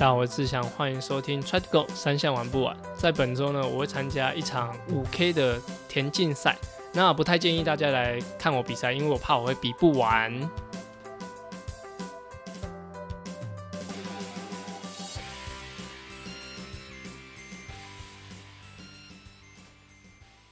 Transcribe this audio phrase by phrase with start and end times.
[0.00, 2.74] 大家好，我是志祥，欢迎收听 Try to Go 三项玩不完。
[2.96, 6.56] 在本周呢，我会参加一场五 K 的田径赛。
[6.94, 10.40] 那不太建议大家来看我比赛，因为我怕我会比不完。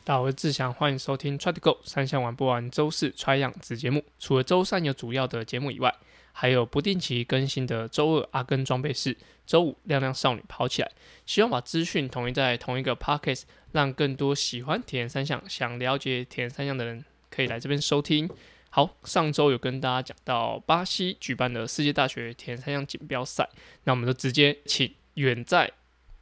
[0.04, 4.04] 大家好，我是志祥，欢迎收听 Try to Go 三项玩不完周四 Try 样子节目。
[4.18, 5.94] 除了周三有主要的节目以外，
[6.40, 10.92] 还有不定期更新的周二阿根装备室，周五亮亮少女跑起来。
[11.26, 18.30] 希望把资讯统一在同一个 podcast，让更多喜欢体验三项、想了解体验三项的人可以来这边收听。
[18.70, 23.48] 好，上周有跟大家讲到巴西举办的世界大学体验三项锦标赛，
[23.82, 25.72] 那我们就直接请远在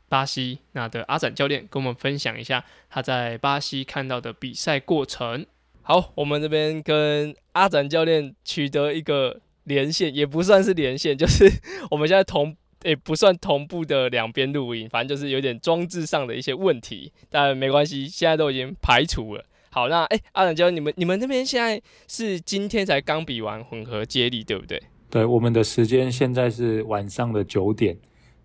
[0.08, 5.44] 巴西那的阿展教练跟我们分享一下他在巴西看到的比赛过程。
[5.82, 9.42] 好，我们这边跟阿展教练取得一个。
[9.66, 11.48] 连线也不算是连线，就是
[11.90, 19.44] 我们现在同诶不算同步的两边录音，反正就是有点装置上的一些问题，但没关系，现在都已经排除了。
[19.70, 24.82] 好，那诶阿冷教你们你们那边现在是今天才刚比完混合接力，对不对？
[25.10, 27.96] 对，我们的时间现在是晚上的九点，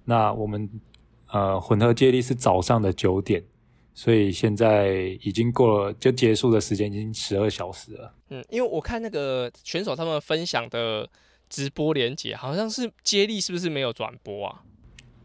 [0.06, 0.69] 那我们
[1.31, 3.44] 呃混合接力是早上的九点。
[3.94, 8.14] 所以现在已经过了，就结束的时间已经十二小时了。
[8.30, 11.08] 嗯，因为我看那个选手他们分享的
[11.50, 14.64] 直播连接，好像是接力是不是没有转播啊？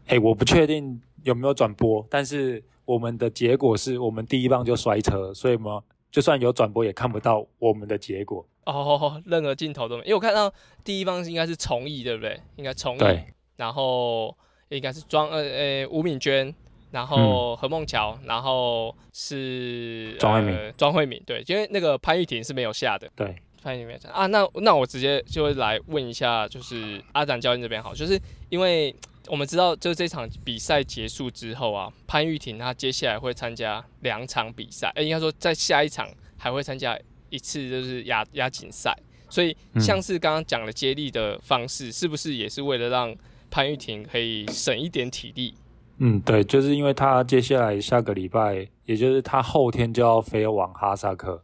[0.07, 8.45] 哎，我不确定有没有转播，但是我们的结果是我们第一棒就摔车，所以嘛，就算有转播也看不到我们的结果。
[8.65, 12.39] 哦，任何镜头都没，因为我看到第一棒应该是崇义，对不对？
[12.57, 13.19] 应该崇义，
[13.55, 16.53] 然后应该是庄呃呃吴敏娟。
[16.91, 24.25] 然后何梦桥，然后是庄慧敏，庄慧敏对，因为那个潘玉婷是没有下的，对，潘玉婷没有下啊。
[24.27, 28.95] 那那我直接就会来问一下，就是阿展教练这边好，就是因为
[29.27, 36.07] 我们知道，就是这场比赛结束之后啊，潘玉婷她接下来会参加两场比赛，哎，应该说在下一场
[36.37, 36.97] 还会参加
[37.29, 38.95] 一次，就是亚亚锦赛。
[39.29, 43.13] 所以像是刚刚讲的接力的方式，是不是也是为了让
[43.51, 45.53] 潘玉婷可以省一点体力？
[45.99, 51.43] 嗯，对，就是因为他接下来下个礼拜，也就是他后天就要飞往哈萨克。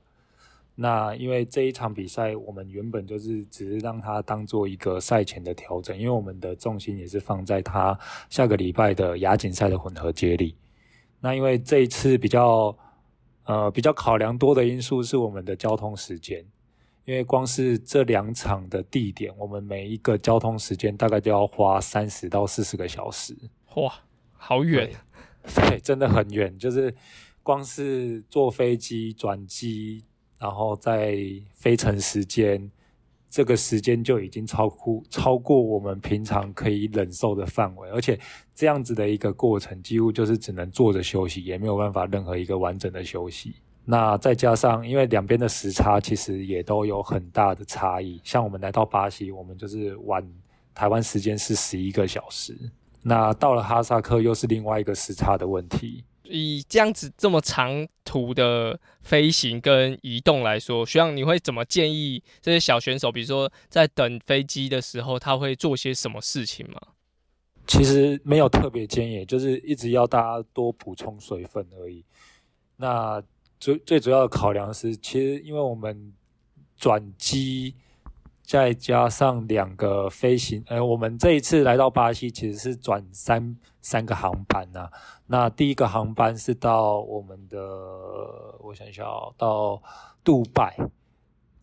[0.76, 7.98] 那因为这一场比赛，我们原本就是只是让他当做一个赛前的调整，因为我们的重心也是放在他
[8.30, 10.56] 下个礼拜的亚锦赛的混合接力。
[11.20, 12.76] 那因为这一次比较
[13.46, 16.44] 呃比较考量多的因素是我们的交通时间，
[17.06, 23.36] 因为光是这两场的地点，我们每一个交通时间大概就要花三十到四十个小时。
[23.76, 23.94] 哇！
[24.46, 24.92] 好远，
[25.56, 26.58] 对，真的很远。
[26.58, 26.94] 就是
[27.42, 30.04] 光是坐飞机转机，
[30.38, 31.18] 然后在
[31.54, 32.70] 飞程时间，
[33.30, 37.90] 这个时间就已经超过超过我们平常可以忍受的范围。
[37.92, 38.20] 而且
[38.54, 43.56] 这样子的一个过程，几乎就是只能坐着休息，也没有办法任何一个完整的休息。
[43.86, 48.20] 那再加上，因为两边的时差其实也都有很大的差异。
[48.26, 50.22] 像我们来到巴西，我们就是晚
[50.76, 52.58] 台湾时间是十一个小时。
[53.04, 56.06] 那到了哈萨克又是另外一个时差的问题。
[56.24, 63.12] 以这样子这么长途的飞行跟移动来说，徐阳你会怎么建议这些小选手？
[63.12, 66.80] 比如说在等飞机的时候，他会做些什么事情吗？
[67.68, 72.04] 其实没有特别建议，就是一直要大家多补充水分而已。
[72.78, 73.22] 那
[73.60, 76.14] 最最主要的考量是，其实因为我们
[76.78, 77.76] 转机。
[78.44, 84.90] 再加上两个飞行，呃，我们这一次来到巴西其实是转三三个航班呐。
[85.28, 87.58] 那第一个航班是到我们的，
[88.60, 89.82] 我想想哦，到
[90.26, 90.78] 杜拜，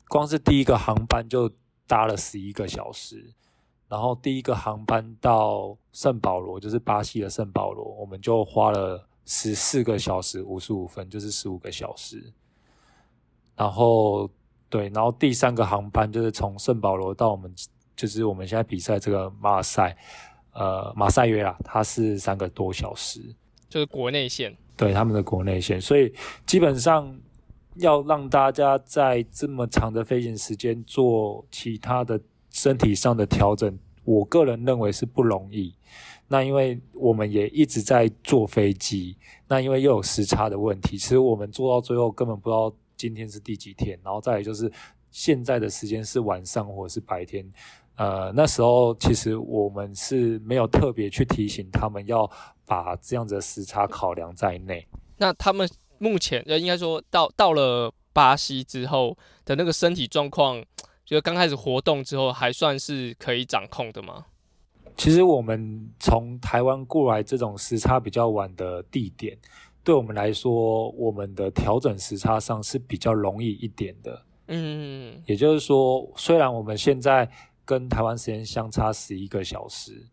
[0.09, 1.51] 光是第一个航班就
[1.87, 3.35] 搭了十一个小时。
[3.87, 12.33] 然后第一个航班到圣保罗，就是巴西的圣保罗，我们就花了十四个小时五十五分，就是十五个小时。
[13.55, 14.31] 然后。
[14.71, 17.53] 对，然后第三个航班就是从圣保罗到我们，
[17.97, 19.97] 就是我们现在比赛这个马赛，
[20.53, 23.21] 呃，马赛约啦，它是三个多小时，
[23.69, 26.15] 就是国内线，对他们的国内线，所以
[26.47, 27.13] 基本上
[27.79, 35.75] 要让大家在这么长的飞行时间做其他的身体上的调整，我个人认为是不容易。
[36.29, 39.17] 那因为我们也一直在坐飞机，
[39.49, 42.73] 那因为又有时差的问题，其实我们坐到最后根本不知道。
[43.01, 43.99] 今天是第几天？
[44.05, 44.71] 然后再来就是
[45.11, 47.51] 现在的时间是晚上或者是白天？
[47.97, 52.31] 呃，那时候其实我们是没有特别去提醒他们要
[52.67, 54.87] 把这样子的时差考量在内。
[55.17, 55.67] 那他们
[55.99, 59.17] 目前呃，应该说到到了巴西之后
[59.47, 60.63] 的那个身体状况，
[61.07, 64.27] 就刚开始活动之后，还算是可以掌控的吗？
[64.97, 69.39] 其实我们从台湾过来这种时差比较晚的地点，
[69.91, 74.23] 对我们来说，我们的调整时差上是比较容易一点的。
[74.47, 77.29] 嗯，也就是说，虽然我们现在
[77.65, 80.07] 跟台湾时间相差十一个小时，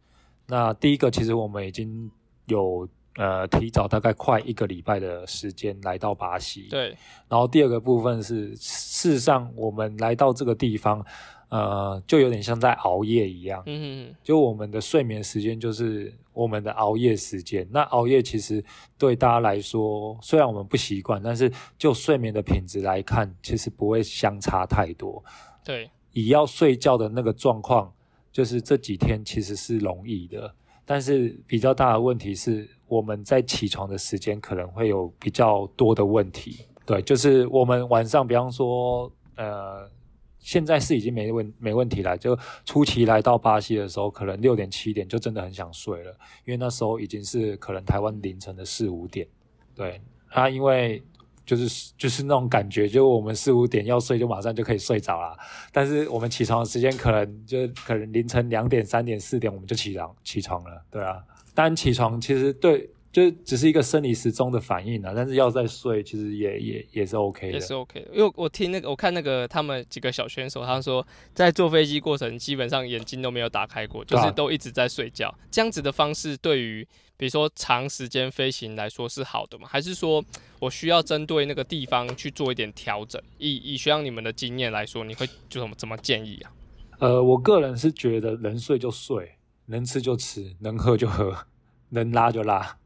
[0.47, 2.09] 那第一个其实我们已经
[2.47, 6.67] 有呃提早大概快一个礼拜的时间来到巴西。
[6.71, 6.97] 对，
[7.29, 11.05] 然后第二个部分是，事实上我们来到这个地方，
[11.49, 13.63] 呃，就有点像在熬夜一样。
[13.65, 17.67] 嗯就我们的睡眠时间就是我们的熬夜时间。
[17.71, 18.63] 那熬夜其实
[18.97, 25.23] 对大家来说，虽然我们不习惯，但是就睡眠的品质来看，其实不会相差太多。
[25.63, 27.93] 对，以要睡觉的那个状况，
[28.31, 30.53] 就是这几天其实是容易的，
[30.85, 36.65] 但是比较大的问题是，我们在起床的时间可能会有比较多的问题。
[36.85, 39.89] 对，就是我们晚上，比方说，呃，
[40.39, 42.17] 现在是已经没问没问题了。
[42.17, 46.11] 就初期来到巴西的时候，可能六点七点就真的很想睡了，
[46.45, 49.27] 因为那时候已经是可能台湾凌晨的四五点。
[49.75, 51.03] 对，啊，因为
[51.45, 55.37] 就是就是那种感觉，就我们四五点要睡，就马上就可以睡着了。
[55.71, 61.23] 但是我们起床的时间可能就可能凌晨两点、三点、四点我们就起床起床了，对啊。
[61.53, 65.11] 但起床其实对，就只是一个生理时钟的反应啊。
[65.15, 67.53] 但是要再睡，其实也也也是 OK 的。
[67.53, 68.11] 也是 OK 的。
[68.13, 75.33] 因为我听那个，我看那个他们几个小选手，他说在坐飞机过程基本上眼睛都没有打开过，就是都一直在睡觉。
[75.49, 76.87] 这样子的方式对于
[77.17, 79.67] 比如说长时间飞行来说是好的吗？
[79.67, 80.23] 还是说
[80.59, 83.19] 我需要针对那个地方去做一点调整？
[83.39, 86.51] 以以需要你们的经验来说，你会就怎么怎么建议啊？
[86.99, 89.31] 呃，我个人是觉得能睡就睡，
[89.65, 91.35] 能吃就吃，能喝就喝，
[91.89, 92.77] 能拉就拉。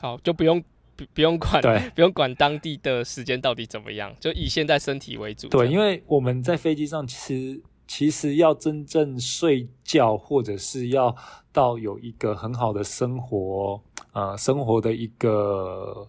[0.00, 0.62] 好，就不用
[0.96, 5.48] 不不用管对不用管当地的时间到底怎么样，就以现在身体为主。
[5.48, 11.14] 对，因为为我们在飞机上其实其实要真正睡觉，或者是要
[11.52, 13.80] 到有一个很好的生活，
[14.12, 16.08] 呃，生活的一个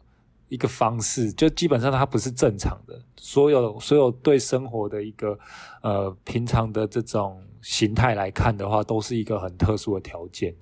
[0.49, 3.01] 一个方式，就基本上它不是正常的。
[3.17, 5.37] 所有所有对生活的一个
[5.81, 10.53] 呃平常的这种形态来看的话，都是一个很特殊的条件。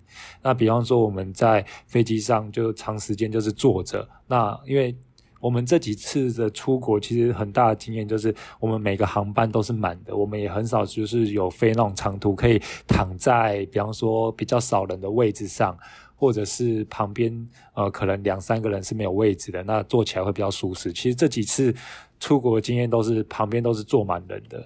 [0.42, 4.96] 那比方说我们在飞机上就长时间就是坐着，那因为
[5.42, 12.58] 我们这几次的出国，其实很大的经验就是，我们每个航班都是满的，我们也很少就是有飞那种长途可以
[12.88, 15.78] 躺在，比方说比较少人的位置上，
[16.16, 20.94] 或者是旁边呃可能两三个人是没有位置的，那坐起来会比较舒适。
[20.94, 21.76] 其实这几次
[22.18, 24.66] 出国的经验都是旁边都是坐满人的，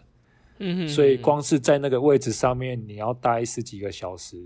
[0.60, 4.38] 嗯哼所以光是在那个位置上面，你要待十几个小时，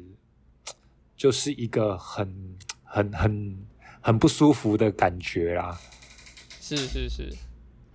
[1.15, 3.57] 就是一个很很很
[4.01, 5.79] 很不舒服的感觉啦。
[6.59, 7.29] 是是是，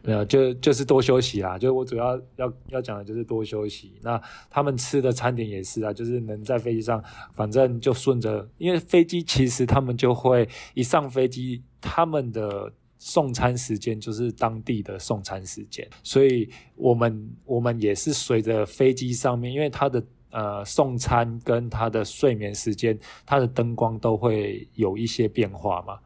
[0.03, 1.59] 没有，就就是多休息啦。
[1.59, 3.95] 就我主要要要讲的就是多休息。
[4.03, 4.21] 那
[4.51, 7.03] 他们吃的餐点也是啊，就是能在飞机上，
[7.35, 25.99] 反正就顺着，因为飞机其实他们就会一上飞机，他们的送餐时间就是当地的送餐时间，所以我们我们也是随着飞机上面，因为它的呃送餐跟它的睡眠时间，它的灯光都会有一些变化嘛。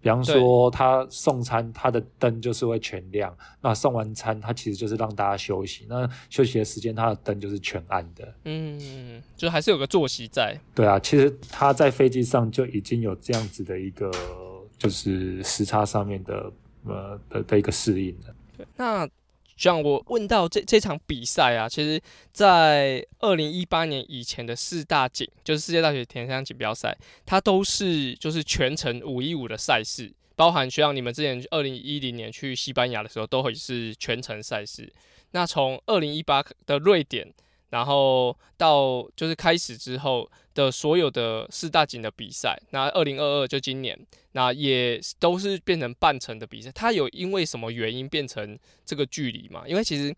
[0.00, 3.32] 比方说，他送餐，他的灯就是会全亮。
[3.60, 5.86] 那送完餐，他其实就是让大家休息。
[5.88, 8.34] 那休息的时间，他的灯就是全暗的。
[8.44, 10.58] 嗯，就还是有个作息在。
[10.74, 14.10] 对啊，其实他在飞机上就已经有这样子的一个，
[14.82, 16.52] 就是时差上面的
[16.84, 18.66] 呃的的一个适应了。
[18.76, 19.08] 那
[19.56, 34.92] 像我问到这这场比赛啊，其实，在二零一八年以前的四大锦，就是世界大学田径锦标赛，它都是就是全程五一五的赛事，包含像你们之前二零一零年去西班牙的时候，都会是全程赛事。
[35.30, 37.32] 那从二零一八的瑞典，
[37.72, 43.98] 然后到就是开始之后的所有的四大锦的比赛，那二零二二就今年，
[44.32, 46.70] 那也都是变成半程的比赛。
[46.72, 49.64] 它有因为什么原因变成这个距离吗？
[49.66, 50.14] 因为其实，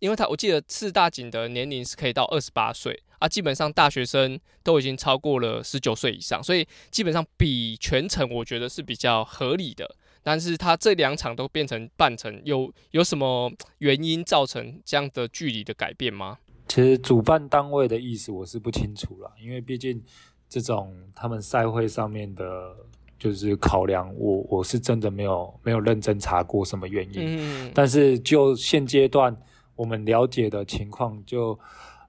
[0.00, 9.96] 因为它我记得四大锦的年龄是可以到二十八岁啊，基本上大学生都已经超过了十九岁以上，所以基本上比全程我觉得是比较合理的。
[10.22, 16.36] 但是它这两场都变成半程，有有什么原因造成这样的距离的改变吗？
[16.68, 20.00] 其实主办单位的意思我是不清楚啦，因为毕竟
[20.48, 22.76] 这种他们赛会上面的，
[23.18, 27.22] 就是考量，我我是真的没有没有认真查过什么原因。
[27.24, 29.36] 嗯，但是就现阶段
[29.74, 31.58] 我们了解的情况就，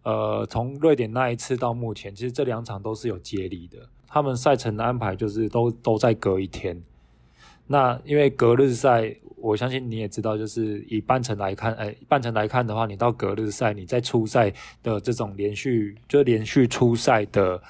[0.04, 3.78] 呃，从瑞典那一次到目前，其实这两场都是有接力的。
[4.08, 6.82] 他们赛程的安排就是都都在隔一天。
[7.72, 17.62] 那因为隔日赛，我相信你也知道，就是以半程来看，哎，半程来看的话，你到隔日赛，你在初赛的这种连续，就连续初赛的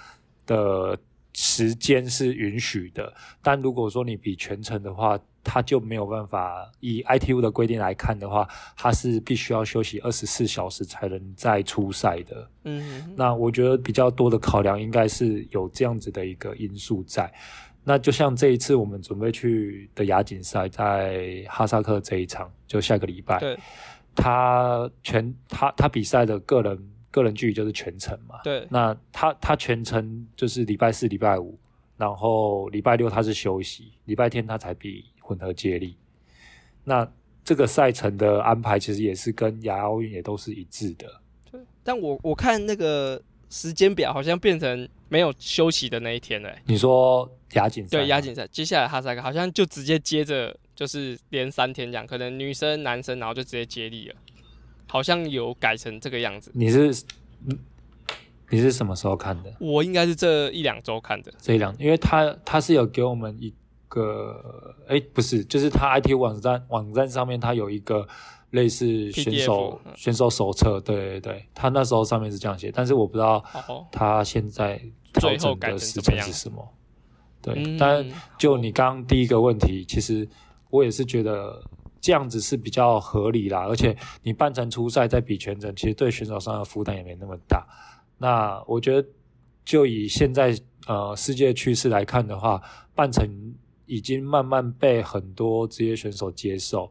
[0.46, 0.98] 的
[1.34, 3.14] 时间是允许的，
[3.44, 6.72] 但如果说你比全程的话，它就没有办法。
[6.80, 12.50] 以 ITU 的规定来看的话，它是必须要休息二十四小时才能再出赛的。
[12.64, 17.30] 嗯，那我觉得比较多的考量应该是有这样子的一个因素在。
[17.84, 23.58] 那就像这一次我们准备去的亚锦赛，在哈萨克这一场，就下个礼拜，对，
[24.16, 28.40] 他全他他比赛的个人个人距离就是全程嘛。
[28.44, 31.58] 对，那他他全程就是礼拜四、礼拜五，
[31.98, 35.96] 然后礼拜六他是休息，礼拜天他才比混合接力。
[36.84, 37.10] 那
[37.44, 41.08] 这个赛程的安排其实也是跟亚奥运也都是一致的。
[41.52, 43.20] 对，但我我看那个
[43.50, 46.62] 时间表好像变成没有休息的那一天嘞、欸。
[46.66, 47.98] 你说亚锦赛？
[47.98, 54.16] 对，亚锦赛接下来哈萨克好像就直接接着就是连三天这样，可能女生、男生然后就直接接力了，
[54.88, 56.52] 好像有改成这个样子。
[56.54, 57.04] 你是
[57.48, 57.58] 嗯
[58.52, 59.54] 你是什么时候看的？
[59.60, 61.32] 我应该是这一两周看的。
[61.38, 63.54] 这一两，因为他他是有给我们一
[63.90, 68.08] 个，哎，不是，就是他 IT 网站网站上面他有一个
[68.52, 74.82] 类似选手选手手册，对对对，他那时候上面是这样写，但是我不知道哦，他现在
[75.14, 76.66] 调整的时间是什么。
[77.42, 78.06] 对，嗯但
[78.38, 80.28] 就你刚刚第一个问题，其实
[80.70, 81.62] 我也是觉得
[82.02, 87.66] 这样子是比较合理啦，而且你半程初赛再比全程，其实对选手上的负担也没那么大。
[88.18, 89.08] 那我觉得，
[89.64, 90.54] 就以现在
[90.88, 92.62] 呃世界趋势来看的话，
[92.94, 93.26] 半程
[93.90, 96.90] 已经慢慢被很多职业选手接受。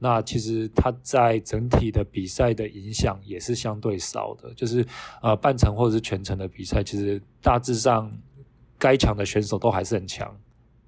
[0.00, 4.86] 那其实他在整体的比赛的影响也是相对少的，就是
[5.20, 8.10] 呃半程或者是全程的比赛，其实大致上
[8.78, 10.34] 该强的选手都还是很强。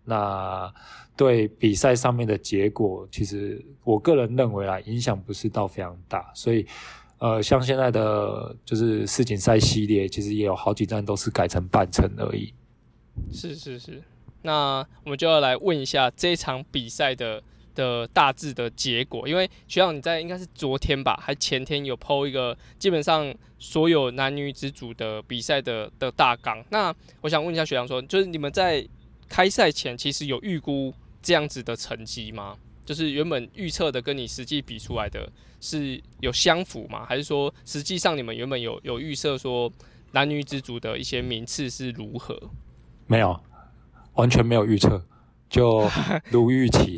[0.04, 0.72] 那
[1.16, 6.64] 对比赛上面的结果，其实我个人认为啊，影响不是到非常大，所以
[7.18, 12.54] 呃，像现在的就是世锦赛系列，其实也有好几站都是改成半程而已。
[13.32, 14.02] 是是是，
[14.42, 17.42] 那我们就要来问一下这一场比赛的
[17.74, 26.64] 的大致的结果，因为学长你在应该是昨天吧，还前天有 PO 一个基本上所有男女子组的比赛的的大纲。
[26.70, 28.86] 那我想问一下学长说，就是你们在
[29.28, 30.92] 开赛前其实有预估
[31.22, 32.56] 这样子的成绩吗？
[32.84, 35.30] 就是原本预测的跟你实际比出来的
[35.60, 37.06] 是有相符吗？
[37.06, 39.72] 还是说实际上你们原本有有预测说
[40.10, 42.36] 男女子组的一些名次是如何？
[43.06, 43.40] 没有，
[44.14, 45.02] 完全没有预测，
[45.48, 45.88] 就
[46.30, 46.96] 如预期。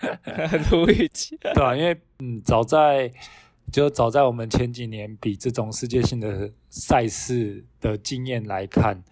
[0.70, 1.36] 如预期。
[1.54, 3.10] 对啊，因为嗯，早在
[3.72, 9.02] 就早在我们前几年比这种世界性的赛事的经验来看，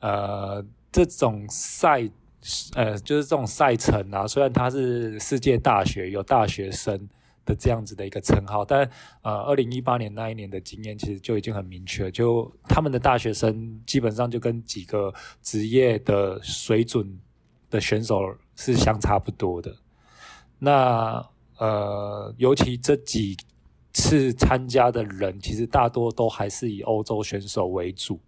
[0.00, 2.08] 呃，这种赛
[2.74, 7.08] 呃就是这种赛程啊，虽然它是世界大学有大学生
[7.48, 8.88] 的这样子的一个称号，但
[9.22, 15.12] 呃，二零一八年那一年的经验其实就已经很明确，就他们的大学生基本上就跟几个
[15.42, 17.18] 职业的水准
[17.70, 18.20] 的选手
[18.54, 19.74] 是相差不多的。
[20.58, 21.26] 那
[21.56, 23.34] 呃，尤其这几
[23.94, 28.20] 次参加的人，其实大多都还是以欧洲选手为主。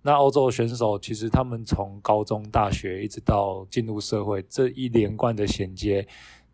[0.00, 6.06] 那欧洲选手其实他们从高中、大学一直到进入社会这一连贯的衔接，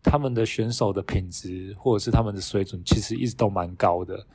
[0.05, 4.25] 他们的选手的品质或者是他们的水准，其实一直都蛮高的。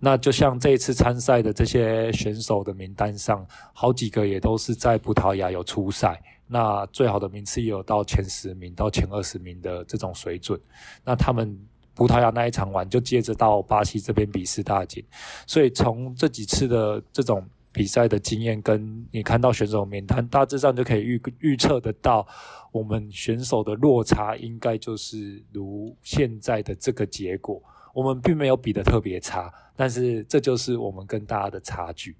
[0.00, 6.20] 那就像这一次参赛的这些选手的名单上，好几个也都是在葡萄牙有出赛。
[6.46, 10.58] 那最好的名次也有到前十名到前二十名的这种水准。
[11.04, 11.58] 那他们
[11.94, 15.04] 葡萄牙那一场完，就接着到巴西这边比试大锦。
[15.46, 17.44] 所以从这几次的这种
[17.78, 22.26] 比赛的经验，跟你看到选手名单，大致上就可以预预测得到，
[22.72, 27.62] 我们选手的落差应该就是如现在的这个结果。
[27.94, 32.16] 我们并没有比的特别差，但是这就是我们跟大家的差距。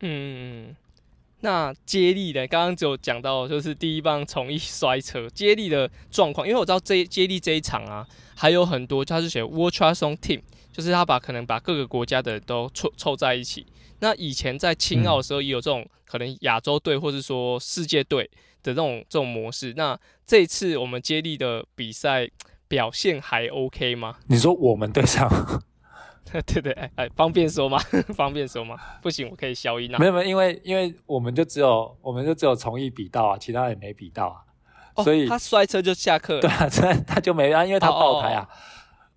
[0.00, 0.74] 嗯，
[1.40, 2.46] 那接力呢？
[2.46, 10.40] 刚刚只有讲到，就是第一棒从一摔车接力的状况，因为我知道这接力这一场啊，还有很多，他是写 Ultrason Team，
[10.72, 13.66] 就是他把可能把各个国家的都凑凑在一起。
[14.02, 18.24] 那以前在青奥的时候也有这种可能亚洲队或者说世界队
[18.60, 19.72] 的这种这种模式。
[19.76, 22.28] 那这一次我们接力的比赛
[22.66, 24.16] 表现还 OK 吗？
[24.26, 25.30] 你说我们队上
[26.24, 27.78] 对 对，哎哎，方便说吗？
[28.14, 28.76] 方便说吗？
[29.00, 29.98] 不行，我可以消音啊。
[30.00, 34.42] 没有没有，因为因为我们就只有我们就只有从一比到啊，其他人没比到啊，
[34.96, 36.40] 哦所以他摔车就下课了。
[36.40, 38.48] 对啊， 他他就没啊，因为他爆胎啊，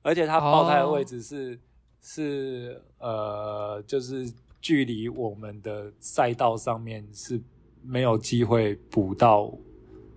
[0.04, 1.60] 而且他爆胎的哦位置是、
[2.01, 4.32] 是呃，就是
[4.65, 7.39] 距离我们的赛道上面是
[7.84, 9.53] 没有机会补到，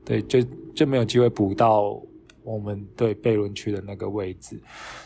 [0.06, 0.42] 对，就
[0.74, 2.00] 就没有机会补到
[2.42, 4.58] 我们对贝伦区的那个位置，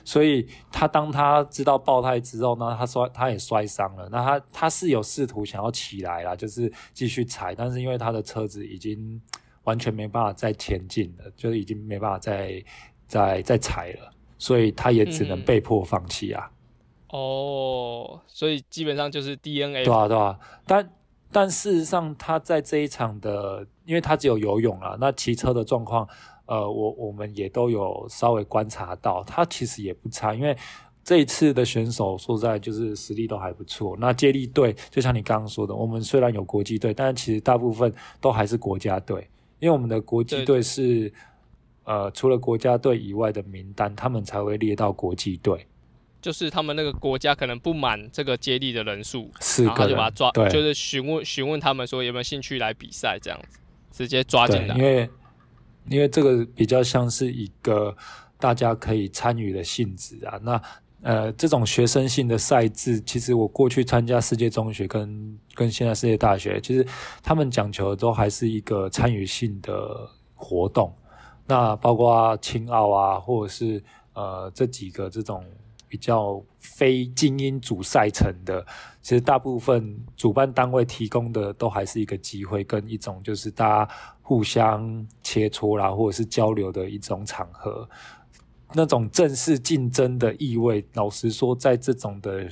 [0.05, 4.09] 所以他当他知道爆胎之后呢，他摔他也摔伤了。
[4.13, 9.21] 那他他是有试图想要起来啦，就是继续踩，但是因为他的车子已经
[9.65, 12.65] 完全没办法再前进了，就是已经没办法再
[13.09, 16.49] 再再踩了，所以他也只能被迫放弃啊。
[17.13, 19.85] 哦，所以基本上就是 DNA。
[19.85, 20.93] 对啊，对啊，但
[21.31, 26.09] 但事实上他在这一场的，因为他只有游泳啊，那骑车的状况。
[26.45, 30.55] 呃，我我们也都有稍微观察到，他其实也不差，因为
[31.03, 33.97] 这一次的选手说在就是实力都还不错。
[33.99, 37.91] 那接力队就像你刚刚说的，我们虽然有国际队，但其实大部分
[38.21, 39.27] 都还是国家队，
[39.61, 41.11] 因为我们的国际队是
[41.85, 45.67] 呃除了国家队以外的名单，他们才会列到国际队。
[46.23, 49.31] 就是他们那个国家可能不满这个接力的人数，
[49.63, 53.59] 然后就把他抓，就是询问询问他们说有没有兴趣来比赛，这样子
[53.91, 55.11] 直接抓进来，因为。
[55.91, 57.93] 因为这个比较像是一个
[58.39, 60.63] 大家可以参与的性质啊，那
[61.03, 66.87] 呃这种学生性的赛制，其实我过去参加世界中学跟跟现在世界大学，其实
[67.21, 70.97] 他们讲求的都还是一个参与性的活动，
[71.49, 75.45] 那包括青奥啊，或者是呃这几个这种。
[75.93, 78.65] 比较非精英主赛程的，
[79.03, 87.87] 其实大部分主办单位提供的都还是一个机会，跟一种就是大家互相切磋啦，或者是交流的一种场合。
[88.73, 92.49] 那种正式竞争的意味，老实说，在这种的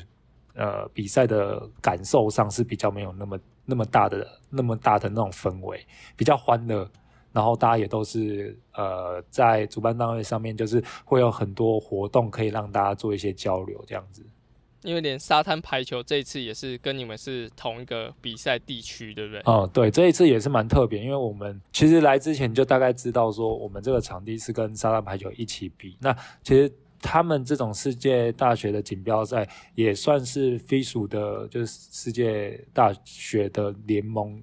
[0.54, 5.82] 呃比赛的感受上是比较没有那么那么大的那么大的那种氛围，
[6.14, 6.86] 比较欢乐。
[7.32, 14.24] 然后大家也都是呃，在主办单位上面，就是会有很多活动可以让大家做一些交流，这样子。
[14.82, 19.42] 因为连沙滩排球这一次也是跟你们是同一个比赛地区，对不对？
[19.44, 25.98] 哦，对，这一次也是蛮特别，因为我们其实来之前就大概知道说，我们这个场地是跟沙滩排球一起比。
[26.00, 34.42] 那其实他们这种世界大学的锦标赛也算是飞鼠的，就是世界大学的联盟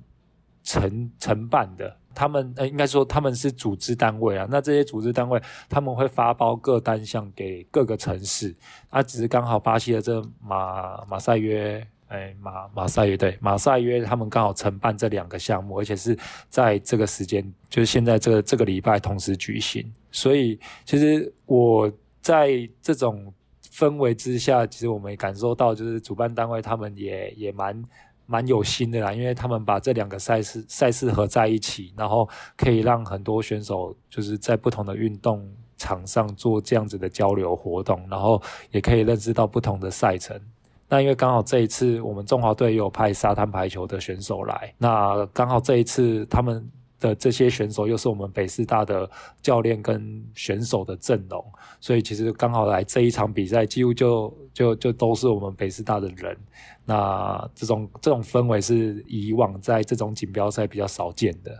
[0.62, 1.98] 承承办的。
[2.18, 4.48] 他们呃，应该说他们是组织单位啊。
[4.50, 8.56] 那这些组织单位他们会发包各单项给各个城市。
[8.90, 16.18] 啊，只是刚好巴西的这马马赛约，哎马马赛约对马赛约，他们刚好承办这两个项目，而且是
[16.50, 19.86] 在这个时间，就是现在这个这个礼拜同时举行。
[20.12, 23.32] 所以其实我在这种
[23.72, 27.80] 氛围之下，其实我们也感受到，就是主办单位他们也也蛮。
[28.28, 35.44] 蛮有心的啦，因为他们把这两个赛事赛事合在一起，然后可以让很多选手就是在不同的运动
[35.78, 40.40] 场上做这样子的交流活动，然后也可以认识到不同的赛程。
[40.88, 46.70] 那因为刚好这一次我们中华队有派沙滩排球的选手来，那刚好这一次他们。
[47.00, 49.10] 的这些选手又是我们北师大的
[49.42, 51.44] 教练跟选手的阵容，
[51.80, 56.38] 所以其实刚好来这一场比赛，几乎就就就都是我们北师大的人。
[56.86, 61.60] 那这种这种氛围是以往在这种锦标赛比较少见的。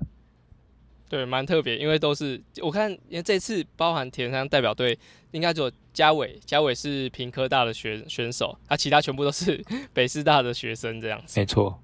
[1.10, 4.98] 对，蛮特别，因为都是我看，因为这次包含田山代表队，
[5.32, 11.40] 应该只有嘉伟，嘉伟是平科大的选选手，他其他全部都是 北师大的学生这样子。
[11.40, 11.82] 没错。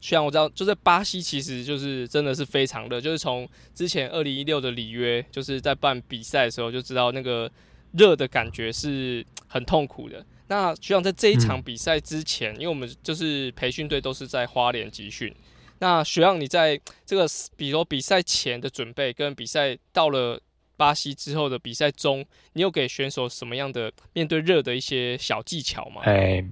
[0.00, 7.50] 虽然我知道，就在巴西，其实就是真的是非常热，就是从之前二零一六的里约，就是在办比赛的时候就知道那个
[7.92, 10.24] 热的感觉是很痛苦的。
[10.48, 15.32] 那学长在这一场比赛之前，因为我们就是培训队都是在花莲集训，
[15.78, 20.40] 那学长你在这个比如比赛前的准备，跟比赛到了
[20.76, 26.02] 巴西之后的比赛中，你有给选手什么样的面对热的一些小技巧吗？
[26.04, 26.42] 哎，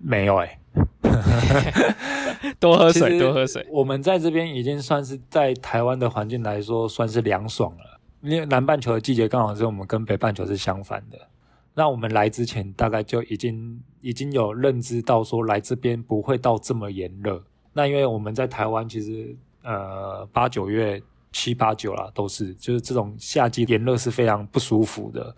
[0.00, 0.58] 没有哎。
[2.60, 3.66] 多喝水，多喝水。
[3.70, 8.00] 我们在这边已经算是在台湾的环境来说，算是凉爽了。
[8.22, 11.18] 因为南半球的季节刚好是我们跟北半球是相反的。
[11.74, 17.42] 那我们来之前，大概就已经已经有认知到说，来这边不会到这么炎热。
[17.72, 21.00] 那因为我们在台湾，其实呃八九月
[21.32, 25.34] 七八九啦，都是就是这种夏季炎热是非常不舒服的。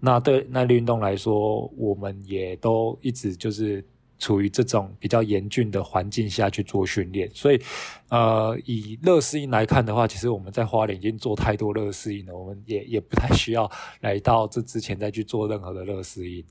[0.00, 3.84] 那对那运动来说，我们也都一直就是。
[4.18, 7.60] 处于这种比较严峻的环境下去做训练，所以，
[8.08, 16.44] 呃，以热适应来看的话，其实我们在花莲已经做太多热适应了，我们也也不太需要来到这之前再去做任何的热适应。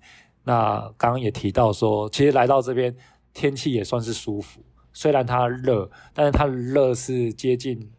[0.44, 2.96] 那刚刚也提到说，其实来到这边
[3.34, 4.62] 天气也算是舒服，
[4.94, 7.92] 虽然它热，但是它热是接近，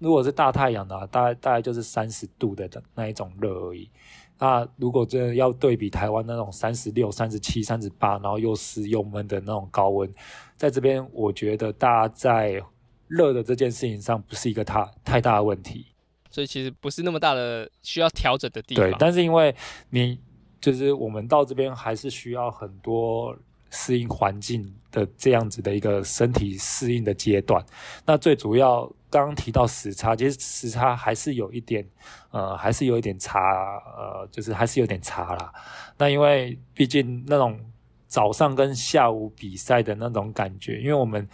[0.00, 3.88] 如果是大太阳的，大概大概就是三十度的那一种热而已。
[4.42, 10.12] 那如果真的要对比台湾那种三十六、三十七、三十八，然后又湿又闷的那种高温，
[10.56, 12.60] 在这边我觉得大家在
[13.06, 15.86] 热的这件事情上不是一个太太大的问题。
[16.28, 18.84] 所以其实不是那么大的需要调整的地方。
[18.84, 19.54] 对，但是因为
[19.90, 20.18] 你
[20.60, 23.36] 就是我们到这边还是需要很多
[23.72, 27.60] 适应环境的这样子的一个身体适应的阶段。
[28.06, 31.84] 那最主要刚刚提到时差，其实时差还是有一点，
[32.30, 33.40] 呃，还是有一点差，
[33.96, 35.52] 呃，就是还是有点差啦。
[35.98, 37.58] 那因为毕竟那种
[38.06, 41.28] 早上跟下午比赛的那种感觉，因为我们。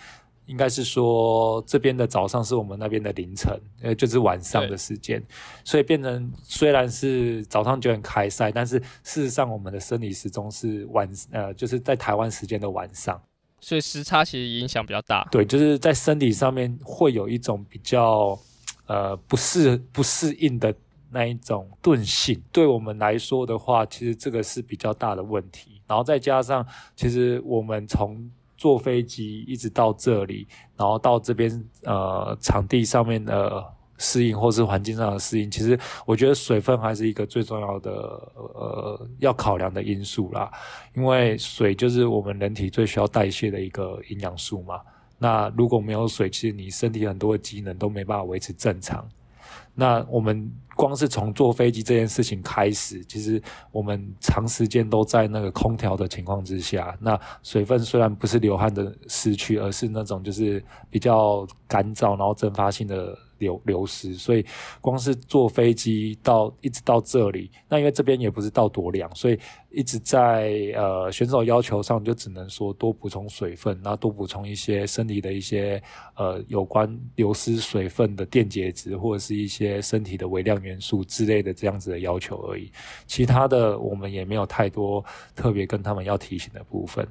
[0.48, 5.22] 应该是说这边的早上是我们那边的凌晨，呃，就是晚上的时间，
[5.62, 13.20] 所以变成虽然是早上九点开赛，但是事实上我们的生理时钟是晚，呃，就是在台湾时间的晚上，
[13.60, 15.28] 所以时差其实影响比较大。
[15.30, 18.38] 对，就是在身体上面会有一种比较，
[18.86, 20.74] 呃，不适不适应的
[21.10, 25.80] 那一种钝性，对我们来说的话，其实这个是比较大的问题。
[25.86, 33.64] 然后再加上，其实我们从坐飞机一直到这里，然后到这边呃场地上面的
[33.96, 37.90] 适应，或是环境上的适应，其实我觉得水分还是一个最重要的
[38.36, 40.50] 呃要考量的因素啦。
[40.94, 44.80] 因为水就是我们人体最需要代谢的一个营养素嘛。
[45.18, 49.08] 那如果没有水，其实你身体很多的机能都没办法维持正常。
[49.74, 63.18] 那我们光是从坐飞机这件事情开始，其实我们长时间都在那个空调的情况之下，那水分虽然不是流汗的失去，而是那种就是比较干燥，然后蒸发性的。
[63.38, 64.44] 流流失，所以
[64.80, 69.38] 光是坐飞机到一直到这里，那因为这边也不是到多凉，所以
[69.70, 75.80] 一直在呃选手要求上就只能说多补充水分，然后多补充一些身体的一些
[76.16, 82.68] 呃有关流失水分的电解质或者是一些身体的微量元素之类的这样子的要求而已，
[83.06, 85.04] 其他的我们也没有太多
[85.36, 87.06] 特别跟他们要提醒的部分。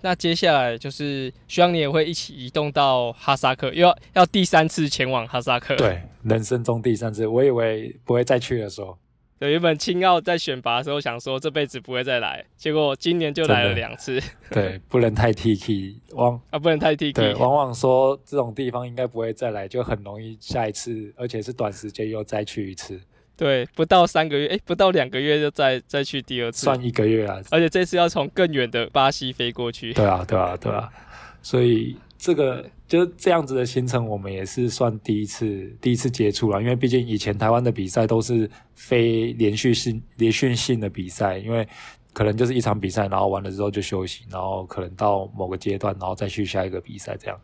[0.00, 5.74] 那接下来就是希望你也会一起移动到哈萨克，又要要第三次前往哈萨克。
[5.76, 8.96] 对，人生中第三次，我以为不会再去的时候。
[9.38, 14.20] 对，原本青奥在选拔的时候想说这辈子不会再来，结果今年就来了两次。
[14.50, 17.22] 对，不能太 T K 往啊，不能太 T K。
[17.22, 23.00] 对，往往说这种地方应该不会再来，就很容易下一次，而且是短时间又再去一次。
[23.36, 27.40] 对，不到三个月，哎，不到两个月就再再去第二次，算一个月啊！
[27.52, 29.92] 而且这次要从更远的巴西飞过去。
[29.92, 30.90] 对啊，对啊，对啊，
[31.40, 36.60] 所以这个就是这样子的行程，我们也是算第一次第一次接触了。
[36.60, 41.66] 因为毕竟以前台湾的比赛都是非连续性连续性的比赛，因为
[42.12, 47.40] 可能就是一场比赛，然后完了之后就休息，然后可能到某个阶段，然后再去下一个比赛这样。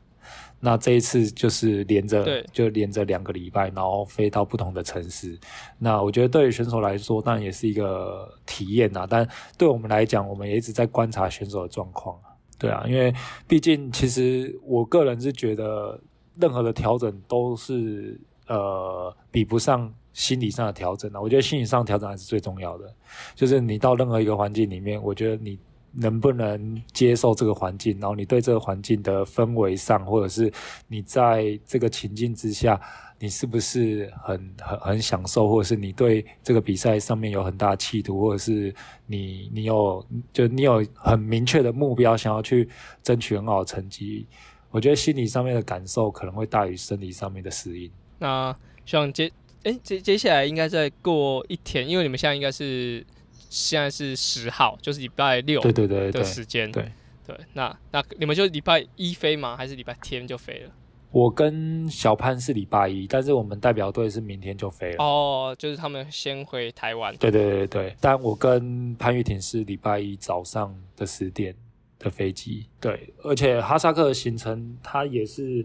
[0.59, 5.39] 那这一次就是连着，就连着两个礼拜，然后飞到不同的城市。
[5.79, 9.07] 那我觉得对于选手来说，当然也是一个体验呐。
[9.09, 12.19] 但对我们来讲，我们也一直在观察选手的状况
[12.65, 13.15] 对啊，因为
[13.47, 16.01] 毕竟其实我个人是觉得，
[16.41, 21.21] 任何的调整都是呃比不上心理上的调整啊。
[21.21, 22.93] 我觉得心理上调整还是最重要的。
[23.35, 25.59] 就是你到任何一个环境里面，我觉得你。
[25.97, 27.97] 能不能接受这个环境？
[28.01, 30.53] 然后你对这个环境的氛围上，或者是
[30.89, 32.81] 你在这个情境之下，
[33.25, 35.49] 你是不是很很很享受？
[35.49, 38.75] 或者是你对这个比赛上面有很大的企图，或者是
[39.07, 42.69] 你你有就你有很明确的目标，想要去
[43.03, 44.27] 争取很好的成绩？
[44.71, 47.91] 我觉得心理上面的感受可能会大于生理上面的适应。
[48.19, 49.33] 那像接
[49.63, 53.05] 哎接接下来应该再过一天，因为你们现在应该是。
[53.51, 56.73] 现在是十号，就是礼拜六对对对的时间。
[56.73, 56.91] 对
[57.25, 59.57] 对，那那你们就礼拜一飞吗？
[59.57, 60.73] 还是礼拜天就飞了？
[61.15, 64.97] 我跟小潘是礼拜一，但是我们代表队是明天就飞了。
[65.05, 67.17] 哦，就是他们先回台湾。
[67.19, 71.55] 对对对对，但我跟潘玉婷是礼拜一早上的十点
[72.01, 72.67] 的飞机。
[72.81, 75.65] 对，而且哈萨克的行程它也是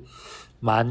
[0.59, 0.87] 蛮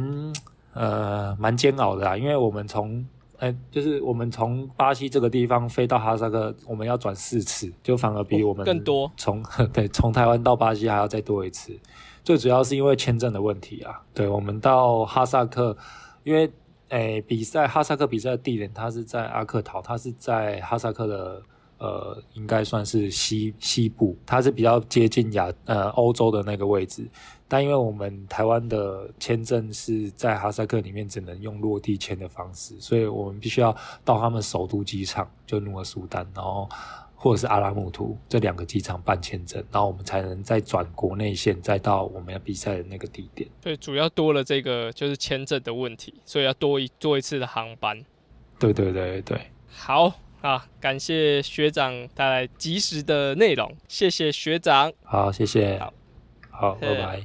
[0.73, 3.07] 呃蛮煎熬的啊，因为我们从
[3.39, 9.09] 哎，就是我们从巴西这个地方飞到哈萨克，我们要转四次，就反而比我们更多。
[9.17, 9.41] 从
[9.73, 11.79] 对，从台湾到巴西还要再多一次。
[12.29, 14.03] 最主要是因为签证的问题啊。
[14.13, 15.75] 对，我们到哈萨克，
[16.25, 16.53] 因为
[16.91, 21.43] 诶，比赛哈萨克比赛的地点它是在阿克陶，它是在哈萨克的
[21.79, 27.09] 呃，应该算是西西部，它是比较接近亚呃欧洲的那个位置。
[27.49, 36.69] 但因为我们台湾的签证是在哈萨克里面只能用落地签的方式，所以我们必须要到他们首都机场，就努尔苏丹，然后
[37.21, 43.51] 或者是阿拉木图这两个机场办签证，然后我们才能再转国内线，再到我们要比赛的那个地点。
[43.61, 48.05] 对，主要多了这个就是签证的问题，所以要多一多一次的航班。
[48.57, 54.93] 对对对对，好啊，感谢学长带来及时的内容，谢谢学长。
[55.03, 55.77] 好，谢谢。
[55.79, 55.93] 好，
[56.51, 57.25] 好，拜拜。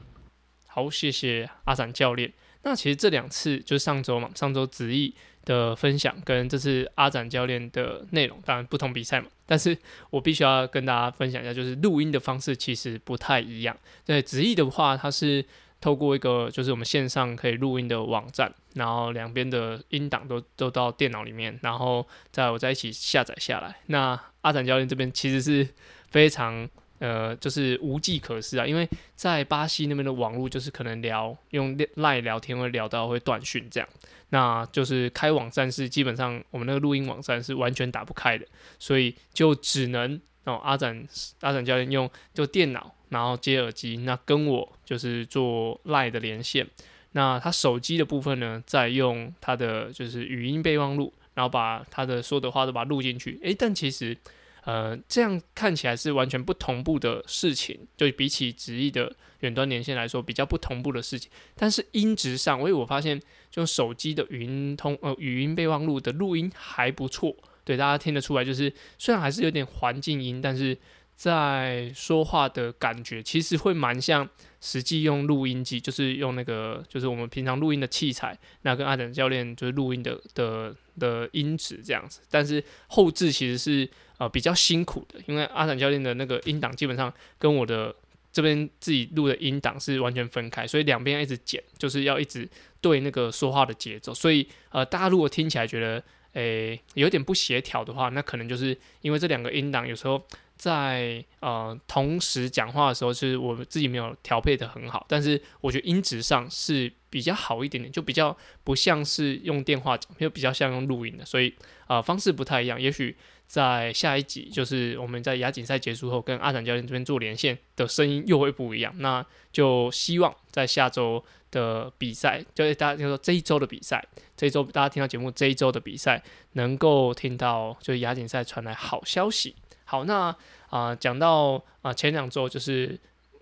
[0.66, 2.34] 好，谢谢阿展教练。
[2.64, 5.14] 那其实这两次就是上周嘛，上周子毅
[5.46, 9.78] 的分享跟这次阿展教练的内容，当然不同比赛嘛，但是
[10.10, 13.76] 我必须要跟大家分享一下，就是录音的方式其实不太一样。
[14.06, 15.46] 对子毅的话，它是
[15.82, 23.76] 透过一个就是我们线上可以录音的网站，然后两边的音档都都到电脑里面，然后再我再一起下载下来。
[23.88, 25.68] 那阿展教练这边其实是
[26.10, 26.70] 非常。
[27.00, 33.90] 呃，就是无计可施啊，因为在巴西那边的网络就是可能聊用赖聊天会聊到会断讯这样，
[34.34, 38.44] 那就是开网站是基本上我们那个录音网站是完全打不开的，
[38.80, 41.08] 所以就只能哦阿展
[41.42, 46.68] 阿展教练用就电脑然后接耳机，那跟我就是做赖的连线，
[47.12, 54.18] 那他手机的部分呢，再用他的就是语音备忘录，然后把他的说的话都把它录进去，诶，但其实。
[54.66, 61.30] 呃，这样看起来是完全不同步的事情，就比起直译的远端连线来说，比较不同步的事情。
[61.54, 63.22] 但是音质上，因为我发现，
[63.54, 70.76] 就手机的语音通呃语音备忘录的录音还不错，对大家听得出来，就是虽然还是有点环境音，但是
[71.16, 74.28] 在说话的感觉其实会蛮像
[74.60, 82.22] 实际用录音机，就是用那个就是我们平常录音的器材，那跟阿展教练就是录音的的的音质这样子。
[82.32, 83.88] 但是后置其实是。
[84.20, 87.94] 呃，比较辛苦的，因为阿展教练的那个音档基本上跟我的
[88.34, 92.50] 这边自己录的音档是完全分开，所以两边一直剪，就是要一直
[92.82, 94.14] 对那个说话的节奏。
[94.14, 100.22] 所以呃，大家如果听起来觉得诶有点不协调的话，那可能就是因为这两个音档有时候
[100.56, 105.06] 在呃同时讲话的时候，是我自己没有调配的很好。
[105.10, 111.54] 但是我觉得音质上是比较好一点点，就比较不像是用电话讲，又比较像用录音的，所以
[111.88, 113.16] 啊方式不太一样，也许。
[113.46, 118.92] 在下一集，就是我们在亚锦赛结束后，跟阿展教练这边做连线的声音又会不一样。
[118.98, 124.04] 那就希望在下周的比赛，就是大家就说这一周的比赛，
[124.36, 129.56] 这一周大家听到节目这一周的比赛，能够听到就是亚锦赛传来好消息。
[129.94, 130.36] 好，那
[130.72, 133.00] 啊讲到啊前两周就是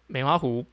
[0.07, 0.65] 梅花湖。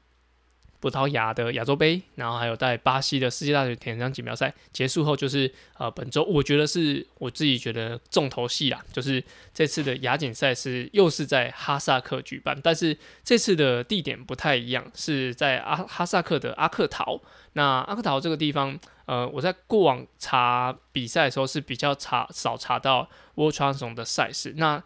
[0.81, 9.21] 葡萄牙的亚洲杯，然后还有在巴西的世界大学田径锦标赛结束后，就是呃本周我觉得是我自己觉得重头戏啦，就是
[9.53, 17.21] 这次的亚锦赛是又是在哈萨克举办，但是这次的地点不太一样，是在阿哈萨克的阿克陶。
[17.55, 24.55] 那阿克陶这个地方，呃，我在过往查比赛的时候是比较查少查到 World Champion 的赛事。
[24.57, 24.81] 那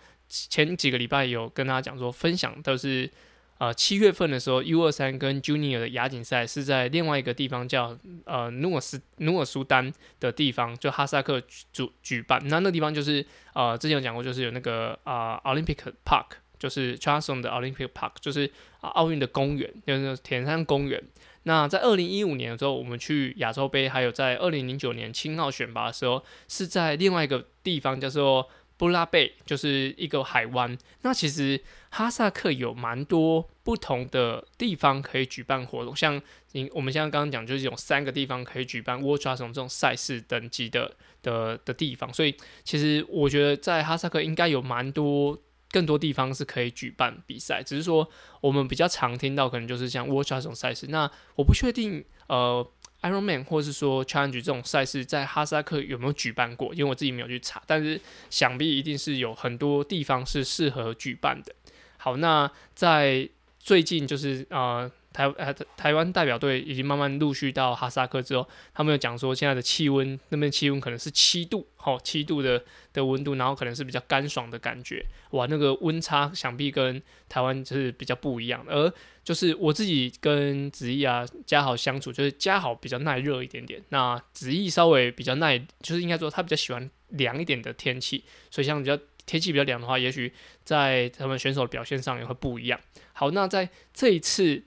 [0.48, 3.10] 前几个礼拜有跟大家讲说，分享都是。
[3.58, 12.42] 呃，七月份的时候，U 二三跟 Junior 的亚锦赛是在另外一个地方叫呃努尔斯努尔苏丹的地方，就哈萨克举举办。
[12.48, 21.00] 那那地方就是呃之前有讲过，就是有那个啊 Olympic Park，就是 c h a r l s o n 的 Olympic Park，就是奥运的公园，就是田山公园。
[21.44, 28.48] 那在二零一五年的时候，我们去亚洲杯，还有在二零零九年青奥选拔的时候，是在另外一个地方叫做。
[28.82, 30.76] 布拉贝就是一个海湾。
[31.02, 42.12] 那其实哈萨克有蛮多不同的地方可以举办活动，像你我们现在刚刚讲，就是有三个地方可以举办 World Champion 这种赛事等级的的的地方。
[42.12, 45.38] 所以其实我觉得在哈萨克应该有蛮多
[45.70, 50.88] 更多地方是可以举办比赛，只是说我们比较常听到可能就是像 World Champion 这种赛事。
[50.88, 52.68] 那我不确定呃。
[53.02, 56.72] Ironman 或是说 Challenge 这种赛事在哈萨克有没有举办过？
[56.72, 61.54] 因为我自己没有去查，但是想必一定是有很多地方是适合举办的。
[61.98, 64.90] 好，那在最近就是呃。
[65.12, 78.64] 台呃台湾代表队已经慢慢陆续到哈萨克之后，他们有讲说现在的气温那边气温可能是七度，好七度的的温度，然后可能是比较干爽的感觉，哇，那个温差想必跟台湾就是比较不一样。
[78.68, 90.32] 而就是我自己跟子毅啊嘉豪相处，就是嘉豪比较耐热一点点，那子毅稍微比较耐，就是应该说他比较喜欢凉一点的天气，所以像比较天气比较凉的话，也许
[90.64, 92.80] 在他们选手的表现上也会不一样。
[93.12, 94.64] 好，那在这一次。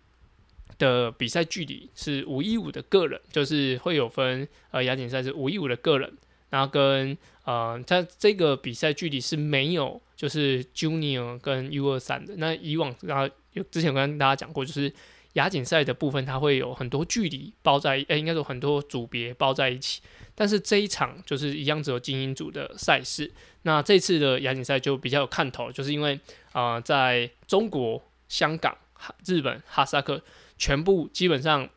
[0.77, 6.11] 的比赛距离是五一五的个人，就是会有分呃亚锦赛是五一五的个人，
[6.49, 12.35] 然后跟呃在这个比赛距离是没有就是 Junior 跟 U 二三的。
[12.37, 14.91] 那以往然后有之前跟大家讲过，就是
[15.33, 20.01] 亚锦赛的部分它会有很多距离包在，诶应该说很多组别包在一起。
[20.33, 23.31] 但是这一场就是一样只有精英组的赛事。
[23.61, 26.19] 那这次的亚锦赛就比较有看头，就是因为
[26.51, 28.77] 啊在中国、香港、
[29.25, 30.21] 日本、哈萨克。
[30.57, 31.69] 全部基本上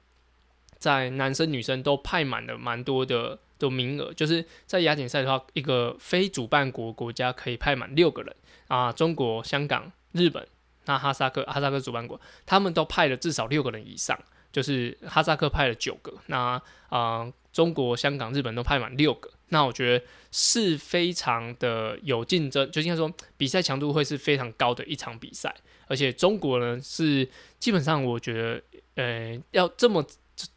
[0.78, 8.34] 在男生女生都派满了蛮多的的名额，就是在亚锦赛的话，一个非主办国国家可以派满六个人
[8.68, 8.92] 啊。
[8.92, 10.46] 中国、香港、日本、
[10.84, 14.18] 那哈萨克，哈萨克主办国，他们都派了至少六个人以上。
[14.50, 19.30] 就是哈萨克派了九个，那啊、中国、香港、日本都派满六个。
[19.50, 25.54] 那我觉得是非常的有竞争，就应该说比赛强度会是非常高的一场比赛。
[25.88, 28.62] 而且中国呢是基本上我觉得，
[28.94, 30.06] 呃，要这么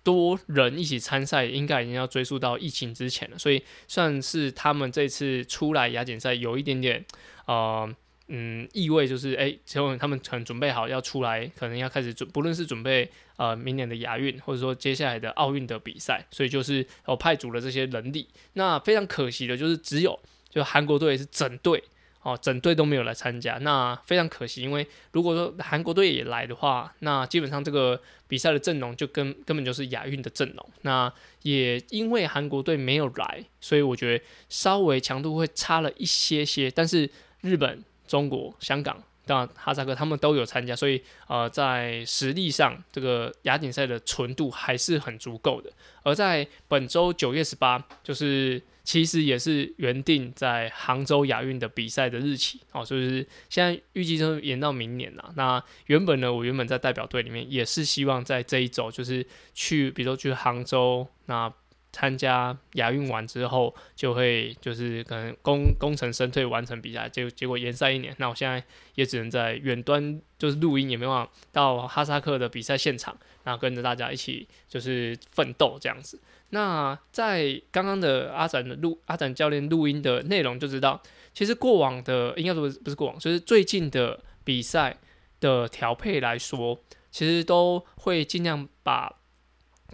[0.04, 3.38] 多人一起参赛，应该已经要追溯到疫情之前了。
[3.40, 7.06] 所以算是他们这次出来亚锦赛有一点点，
[7.48, 7.92] 呃。
[8.34, 18.26] 嗯，意味就是，哎、结果他们可能准备好要出来，可能要开始准，不论是准备呃明年的亚运，或者说接下来的奥运的比赛，所以就是我派足了这些人力。
[18.54, 20.18] 那非常可惜的就是，只有
[20.50, 21.84] 就韩国队是整队
[22.22, 24.62] 哦，整队都没有来参加，那非常可惜。
[24.62, 30.70] 因为如果说韩国队也来的话，那基本上这个比赛的阵容就根根本就是亚运的阵容。
[30.82, 37.10] 那也因为韩国队没有来，所以我觉得稍微强度会差了一些些，但是
[37.42, 37.84] 日本。
[38.08, 39.02] 中国、香港、
[39.32, 45.72] 当然哈萨克他们都有参加，所以呃，在实力上，这个亚锦赛的纯度还是很足够的。
[46.04, 55.32] 而在本周九月十八，就是其实也是原定在杭州亚运的比赛的日期哦，就是现在预计就延到明年了。
[55.38, 61.50] 那原本呢，我原本在代表队里面也是希望在这一周，就是去，比如说去杭州那。
[61.92, 68.16] 参加亚运完之后，就会就是可能功功成身退完成比赛，结结果延赛一年。
[68.18, 68.64] 那我现在
[68.96, 76.20] 也只能在远端就是录音，也没办法到哈萨克的比赛现场，然后跟着大家一起就是奋斗这样子。
[76.52, 81.02] 那在刚刚的阿展的录阿展教练录音的内容就知道，
[81.34, 84.98] 其实过往的应该说不是过往，就是最近的比赛
[85.40, 86.80] 的调配来说，
[87.12, 89.18] 其实都会尽量把。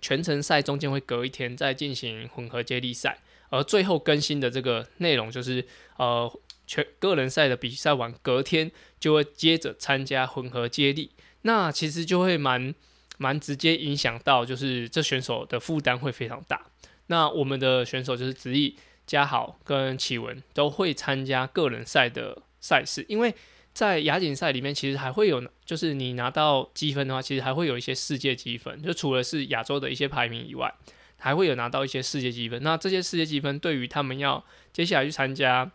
[0.02, 5.66] 全程赛中间会隔一天再进行混合接力赛，而最后更新的这个内容就是
[5.98, 6.32] 呃
[6.66, 12.74] 全个人赛的比赛完隔天就会接着参加混合接力，那其实就会蛮
[13.18, 16.68] 蛮直接影响到就是这选手的负担会非常大。
[17.08, 23.34] 那我们的选手就是子毅、嘉豪跟启文都会参加个人赛的赛事，因为。
[23.74, 28.82] 在亚锦赛里面，其实还会有呢，就是你拿到积分的话，其实还会有一些世界积分。
[28.82, 30.74] 就除了是亚洲的一些排名以外，
[31.18, 32.64] 还会有拿到一些世界积分。
[32.64, 35.70] 那这些世界积分对于他们要接下来去参加，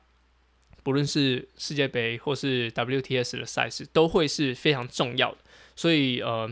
[0.82, 5.38] 不论是世界杯或是 WTS 的赛事，都会是非常重要的。
[5.76, 6.50] 所以，呃，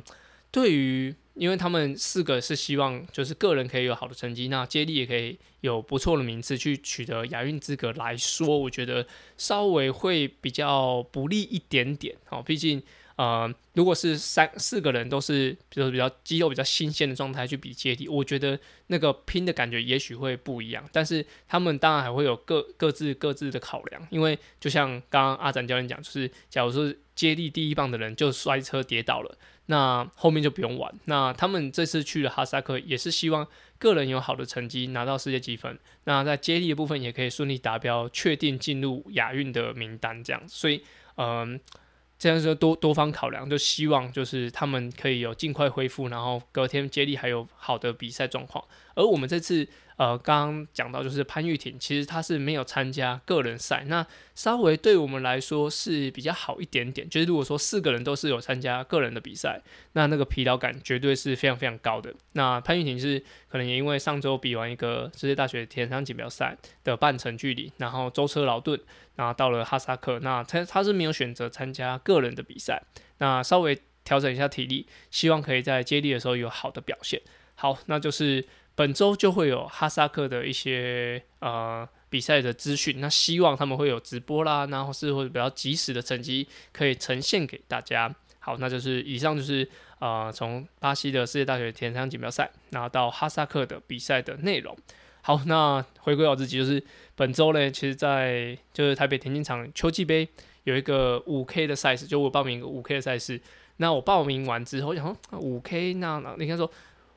[0.51, 9.07] 对于因为他们四个是希望就是个人可以有好的成绩，那接力也可以有不错的名次去取得亚运资格来说，我觉得
[9.39, 12.15] 稍微会比较不利一点点。
[12.29, 12.83] 哦，毕竟
[13.21, 20.83] 呃，如果是三四个人都是比如比较肌肉比较新鲜的状态去比接力，我觉得那个拼的感觉也许会不一样。
[20.91, 29.37] 但是他们当然还会有各各自各自的考量，因为就像刚刚阿展教练讲，就是假如说接力第一棒的人就摔车跌倒了。
[29.67, 30.93] 那后面就不用玩。
[31.05, 33.47] 那他们这次去了哈萨克，也是希望
[33.79, 35.79] 个人有好的成绩，拿到世界积分。
[36.05, 40.43] 那在接力的部分也可以顺利达标，确定进入亚运的名单这样。
[40.49, 40.83] 所以，
[41.19, 41.61] 嗯，
[42.21, 48.65] 这样说多多方考量，就希望就是他们可以有尽快恢复，然后隔天接力还有好的比赛状况。
[48.95, 49.67] 而我们这次。
[50.01, 57.07] 呃，刚刚讲到就是潘玉婷，其实她是没有参加个人赛，那稍微对我们来说是比较好一点点。
[57.07, 59.61] 就是如果说四个人都是有参加个人的比赛，
[59.93, 62.15] 那那个疲劳感绝对是非常非常高的。
[62.33, 68.81] 那潘玉婷是可能也因为上周比完一个世界大学田商锦标赛的半程距离，然后舟车劳顿，
[69.17, 72.83] 然后到了哈萨克，那他他是没有选择参加个人的比赛，
[73.19, 77.21] 那稍微调整一下体力，希望可以在接力的时候有好的表现。
[77.55, 78.43] 好，那就是。
[78.75, 88.15] 本周就会有哈萨克的一些呃比赛的资讯，那希望他们会有直播啦，然后是或者比较及时的成绩可以呈现给大家。
[88.39, 94.75] 好，那就是以上就是呃从巴西的世界大学田径锦标赛，然后到哈萨克的比赛的内容。
[95.21, 96.83] 好，那回归我自己，就是
[97.15, 100.27] 本周呢，其实在就是台北田径场秋季杯
[100.65, 103.39] 有一个五 K 的赛事，就我报名一个五 K 的赛事。
[103.77, 106.71] 那我报名完之后，我想五 K，那那你看说。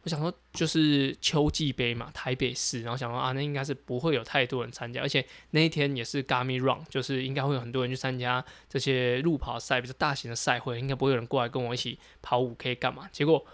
[0.03, 13.07] 我想说，就是秋季杯嘛，台北市，然后想说啊，那应该是不会有太多人参加，而且那一天也是 Gami Run，就是应该会有很多人去参加这些路跑赛，比较大型的赛会，应该不会有人过来跟我一起跑五 K 干嘛？
[13.13, 13.45] 结果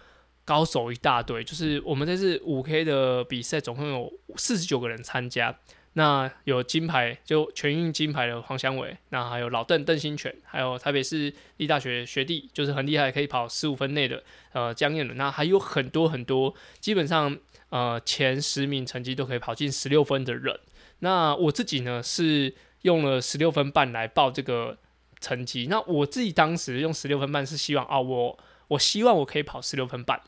[0.44, 5.56] 高手一大堆，就是我们这次五 K 的比赛总共有四十九个人参加。
[5.94, 14.24] 那有金牌，就全运金牌的黄祥伟，那还有老邓邓新全，还有台北市立大学学弟，就是很厉害，可以跑十五分内的
[14.54, 17.36] 呃江彦伦，那还有很多很多，基本上
[17.70, 20.60] 呃前十名成绩都可以跑进十六分的人。
[21.00, 24.78] 那我自己呢是用了十六分半来报这个
[25.20, 30.22] 成绩，那我自己当时用十六分半是希望啊我我希望我可以跑十六分半。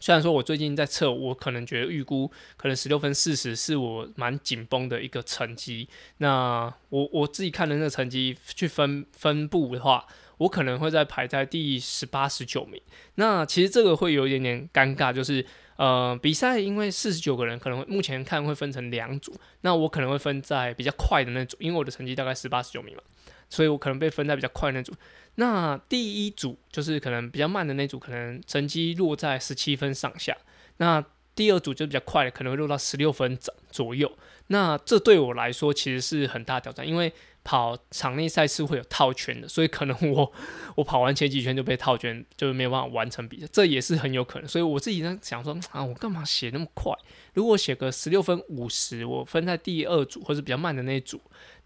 [0.00, 5.88] 虽然说我最近在测，我可能觉得预估可能十六分四十是我蛮紧绷的一个成绩。
[6.18, 10.06] 那我我自己看的那个成绩去分分布的话，
[10.38, 12.80] 我可能会在排在第十八、十九名。
[13.16, 15.44] 那其实这个会有一点点尴尬，就是
[15.76, 19.34] 呃，比赛因为四十九个人，可能目前看会分成两组。
[19.62, 23.02] 那我可能会分在比较快的那组，因为我的成绩大概十八、十九名嘛，
[23.48, 24.92] 所以我可能被分在比较快那组。
[25.36, 30.36] 那第一组就是可能比较慢的那组，可能成绩落在十七分上下。
[30.78, 34.10] 那第二组就比较快的，可能会落到十六分左左右。
[34.48, 37.12] 那这对我来说其实是很大挑战，因为
[37.48, 40.30] 跑场内赛是会有套圈的，所以可能我
[40.76, 44.46] 我跑完前几圈就被套圈，就没有办法完成比赛，这也是很有可能。
[44.46, 46.92] 所以我自己在想说啊，我干嘛写那么快？
[47.32, 51.18] 如果写个十六分五十，我分在第二组或者比较慢的那一组。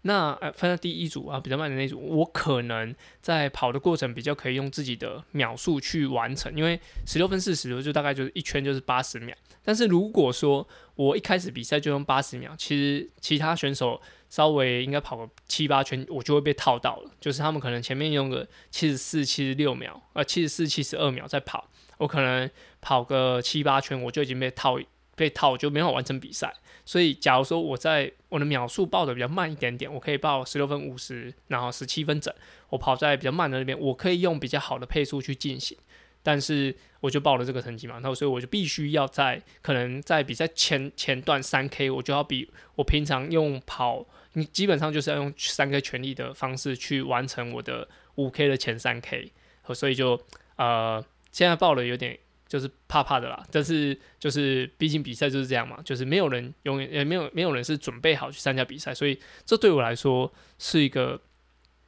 [0.05, 9.35] 那呃，分在第一组啊，比较慢的那一组，我可能在跑的过程比较可以用自己的秒数去完成，因为十六分四十就大概就是一圈就是八十秒。
[9.63, 10.65] 但是如果说
[10.95, 14.01] 我一开始比赛就用八十秒，其实其他选手
[14.33, 17.11] 稍微应该跑个七八圈，我就会被套到了。
[17.19, 21.69] 就是他们可能前面用个七十四、七十六秒，呃，七十四、七十二秒在跑，
[21.99, 22.49] 我可能
[22.81, 24.79] 跑个七八圈，我就已经被套
[25.15, 26.51] 被套，就没法完成比赛。
[26.83, 32.33] 所以，假如说我在我的秒数报的比较慢一点点，我可以报十六分五十，然后十七分整，
[32.69, 35.77] 我跑在比较慢的那边，我可以用比较好的配速去进行。
[36.23, 49.31] 但是我就报了这个成绩嘛，然后所以我就必须要在可能在比赛前前段三 K，我就要比我平常用跑，你基本上就是要用三个全力的方式去完成我的五 K 的前三 K，
[49.73, 50.21] 所以就
[50.55, 52.17] 呃现在报了有点。
[52.45, 61.19] 就是怕怕的啦，但是就是毕竟比赛就是这样嘛，就是没有人永远也没有没有人是准备好去参加比赛，所以这对我来说是一个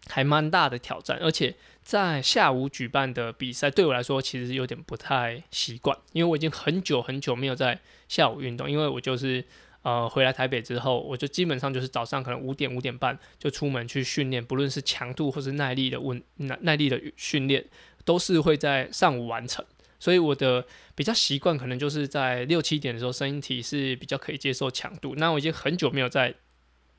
[0.07, 1.19] 还蛮大的挑战。
[1.21, 9.45] 而且在下午举办的比赛对我来说其实有点不太习惯，因为我已经很久很久没有在下午运动，因为我就是
[9.85, 17.63] 呃回来台北之后，我就基本上就是早上可能五点五点半就出门去训练，不论是强度或是耐力的问耐耐力的训练，
[18.03, 19.63] 都是会在上午完成。
[19.99, 20.65] 所以我的
[20.95, 25.13] 比较习惯可能就是在六七点的时候，身体是比较可以接受强度。
[25.17, 26.33] 那我已经很久没有在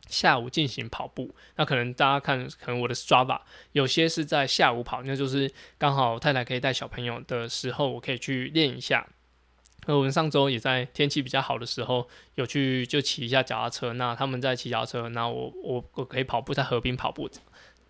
[0.06, 1.34] 下午进行跑步。
[1.56, 3.40] 那可能大家看，可能我的 Strava
[3.72, 9.08] 有些是在下午跑，那就是刚好太太可以带小朋友的时候，我可以去练一下。
[9.86, 13.92] 那我们上周也在天气比较好的时候，有去就骑一下脚踏车。
[13.94, 17.30] 那他们在骑脚踏车，那我我我可以跑步，在河边跑步。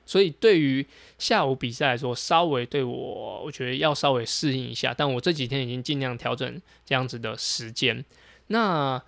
[0.05, 0.87] 所以对于
[1.19, 4.95] 下午比赛来说，稍微对我，我觉得要稍微适应一下。
[4.97, 8.05] 但我这几天已经尽量调整这样子的时间。
[8.47, 9.03] 那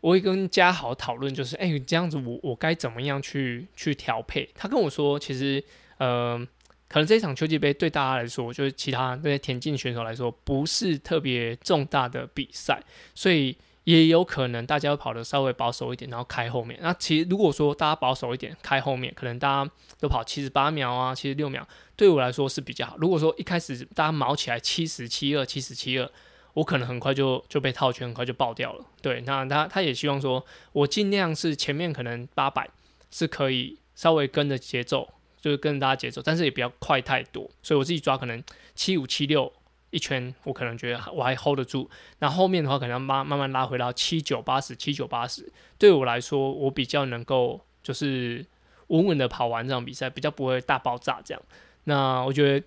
[0.00, 4.48] 我会跟嘉豪讨论，就是哎，这样子我我该怎么样去去调配？
[4.54, 5.62] 他跟我说，其实
[5.98, 6.40] 呃，
[6.88, 12.82] 可能这一场秋季杯对大家来说，就是其他那些田径选手来说，不是特别重大的比赛，
[13.14, 13.56] 所以。
[13.84, 16.78] 也有可能大家会跑的稍微保守一点，然后开后面。
[16.82, 21.66] 那其实如果说大家保守一点，开后面，可能大家都跑七十八秒啊，七十六秒，
[21.96, 22.98] 对我来说是比较好。
[22.98, 26.06] 如果说一开始大家毛起来七十七二、七十七二，
[26.52, 28.84] 我可能很快就就被套圈，很快就爆掉了。
[29.00, 32.68] 对，那他他也希望说我尽量是前面可能八百
[33.10, 35.08] 是可以稍微跟着节奏，
[35.40, 37.48] 就是跟着大家节奏，但是也不要快太多。
[37.62, 38.42] 所以我自己抓可能
[38.74, 39.52] 七五七六。
[39.90, 48.44] 一圈我可能觉得我还 hold 得住，那后面的话可能慢慢慢拉回到七九八十七九八十，对我来说我比较能够就是
[48.88, 51.42] 稳稳的跑完这场比赛，比较不会大爆炸这样。
[51.84, 52.66] 那我觉得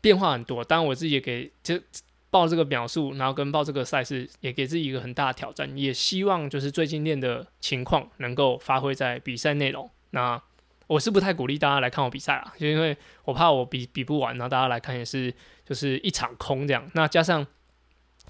[0.00, 1.78] 变化很多，当然我自己也给就
[2.30, 9.90] 报这个秒数，然后跟报这个赛事也给自己一个很大的挑战，也希望就是最近练的情况能够发挥在比赛内容。
[10.12, 10.42] 那
[10.86, 15.32] 我是不太鼓励大家来看我比赛啊，就因为我怕我比比不完，然后大家来看也是
[15.64, 16.90] 就是一场空这样。
[16.94, 17.46] 那加上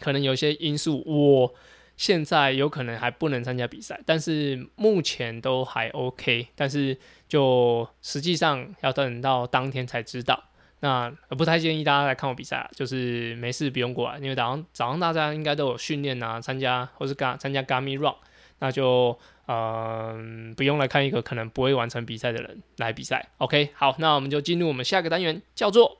[0.01, 1.55] 可能有一些因素，我
[1.97, 6.49] 现在有可能还不能参加比赛，但是目前都还 OK。
[6.55, 6.99] 但是
[7.29, 10.43] 就实际上要等到当天才知道。
[10.81, 18.15] 那不太建议大家来看我比赛啊，就是没事不用过来，因为早上早上大家应该都有训练啊，参加或是刚参加 Gami Run，
[18.59, 19.19] 那就。
[19.47, 23.29] 嗯，不用来看一个可能不会完成比赛的人来比赛。
[23.37, 25.99] OK，好，那我们就进入我们下个单元，叫做。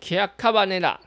[0.00, 0.98] 卡卡巴内拉，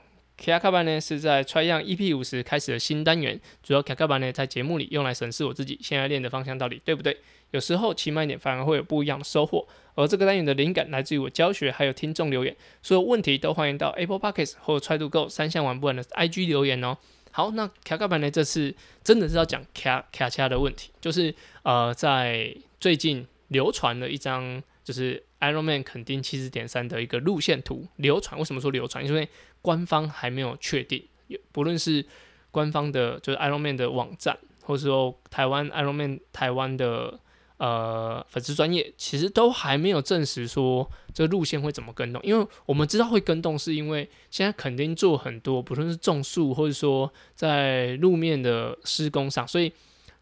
[0.41, 7.15] 卡卡巴呢是在 Try 样 EP 五十开始的新单元，主要卡卡巴呢在节目里用来审视我自己现在练的方向到底对不对。
[7.51, 12.55] 有时候骑慢点反而会有不一样的收获，而这个单元的灵感来自于我教学，还有听众留言。
[12.81, 16.97] 所有问题都欢迎到 Apple Pockets 或 Try to Go 三项玩不完的 IG 留言哦。
[17.29, 18.31] 好，那卡卡版呢？
[18.31, 18.73] 这次
[19.03, 28.39] 真的是要讲卡卡恰的问题，就是呃，在最近流传了一张就是 Ironman 肯定七十点三的一个路线图流传。
[28.39, 29.05] 为什么说流传？
[29.05, 29.27] 因为
[29.61, 31.03] 官方还没有确定，
[31.51, 32.05] 不论是
[32.51, 37.19] 官方的，就是 Ironman 的网站，或者说台湾 Ironman 台湾的
[37.57, 42.21] 呃粉丝专业，其实都还没有证实说这个路线会怎么跟动。
[42.23, 49.71] 因为我们知道会跟动，是因为现在肯定做很多，不论是种树，或者说在路面的施工上，所以。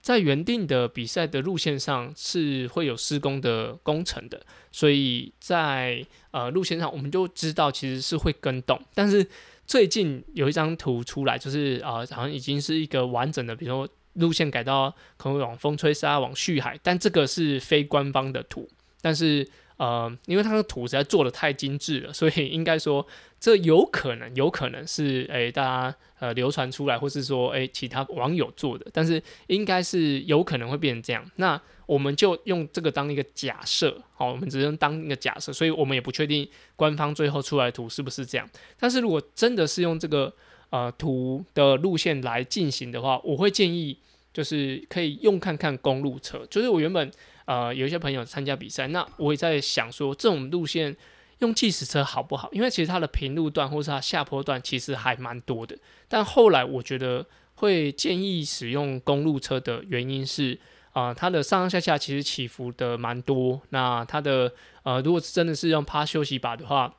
[0.01, 4.41] 在原定的比赛的路线上是会有施工的工程的，
[4.71, 8.79] 所以在呃路线上我们就知道其实是会跟动。
[8.93, 9.25] 但是
[9.67, 18.67] 最近有一张图出来，就是啊好像已经是一个完整的，比如说路线改到可能往风吹沙往续海，但这个是非官方的图，
[19.01, 19.47] 但是。
[19.79, 23.05] 呃，因为它的图实在做的太精致了，所以应该说
[23.39, 31.25] 这有可能，有可能是诶大家呃流传出来，或是说诶其他网友做的，但是应该是有可能会变成这样。
[31.37, 38.45] 那我们就用这个当一个假设，好，我们只能当一个假设，所以我们也不确定官方最后出来的图是不是这样。
[38.77, 40.33] 但是如果真的是用这个
[40.71, 43.97] 呃图的路线来进行的话，我会建议
[44.33, 47.09] 就是可以用看看公路车，就是我原本。
[47.49, 50.95] 呃，有一些朋友参加比赛，那我也在想说，这种路线
[51.39, 52.47] 用计时车好不好？
[52.51, 55.75] 因为其实它的平路段或是它下坡段其实还蛮多的。
[56.07, 57.25] 但后来我觉得
[57.55, 60.59] 会建议使用公路车的原因是，
[60.91, 63.59] 啊，它的上上下下其实起伏的蛮多。
[63.69, 66.97] 那它的呃，如果是真的是用趴休息把的话，